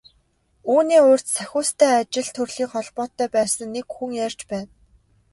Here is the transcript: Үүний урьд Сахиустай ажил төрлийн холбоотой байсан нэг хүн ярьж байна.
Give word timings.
Үүний 0.71 1.01
урьд 1.09 1.27
Сахиустай 1.35 1.91
ажил 2.01 2.29
төрлийн 2.35 2.71
холбоотой 2.73 3.27
байсан 3.35 3.67
нэг 3.75 3.85
хүн 3.95 4.11
ярьж 4.25 4.39
байна. 4.51 4.71